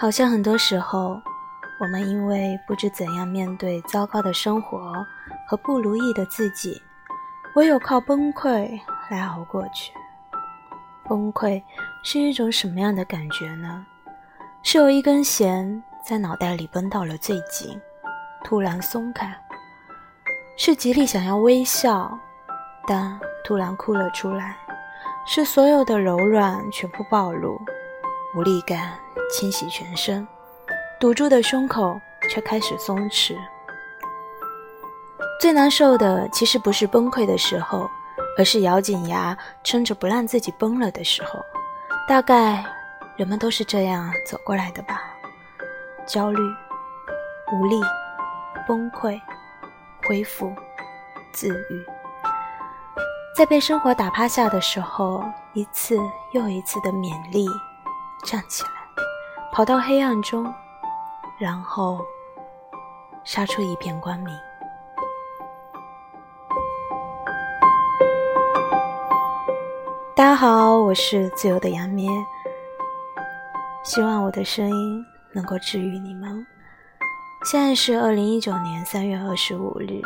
[0.00, 1.20] 好像很多时候，
[1.78, 5.06] 我们因为不知怎样面对糟糕的生活
[5.46, 6.80] 和不如意的自己，
[7.54, 8.80] 唯有靠崩溃
[9.10, 9.92] 来熬过去。
[11.06, 11.62] 崩溃
[12.02, 13.84] 是一种什么样的感觉呢？
[14.62, 17.78] 是有一根弦在脑袋里绷到了最紧，
[18.42, 19.26] 突然松开；
[20.56, 22.18] 是极力想要微笑，
[22.86, 24.54] 但突然哭了出来；
[25.26, 27.60] 是所有的柔软全部暴露，
[28.34, 28.94] 无力感
[29.32, 30.26] 侵袭全身，
[30.98, 33.36] 堵住的胸口却开始松弛。
[35.40, 37.90] 最难受的其实不是崩溃的时候。
[38.38, 41.44] 而是咬紧牙撑着不让自己崩了的时候，
[42.08, 42.64] 大概
[43.16, 45.02] 人们都是这样走过来的吧。
[46.06, 46.40] 焦虑、
[47.52, 47.78] 无力、
[48.66, 49.20] 崩溃、
[50.06, 50.54] 恢复、
[51.32, 51.84] 自愈，
[53.36, 55.98] 在被生活打趴下的时候，一次
[56.32, 57.46] 又一次的勉励，
[58.24, 58.70] 站起来，
[59.52, 60.52] 跑到黑暗中，
[61.36, 62.04] 然后
[63.24, 64.32] 杀出一片光明。
[70.14, 72.08] 大家好，我是自由的杨咩，
[73.82, 76.46] 希望我的声音能够治愈你们。
[77.44, 80.00] 现在是二零一九年三月二十五日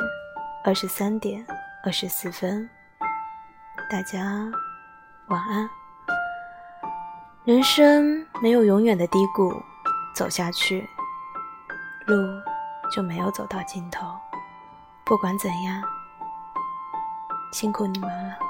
[0.64, 1.44] 二十三点
[1.84, 2.68] 二十四分，
[3.90, 4.20] 大家
[5.26, 5.68] 晚安。
[7.44, 9.62] 人生没有永远的低谷，
[10.14, 10.88] 走下去，
[12.06, 12.16] 路
[12.90, 14.06] 就没有走到尽头。
[15.04, 15.82] 不管怎样，
[17.52, 18.43] 辛苦你们了。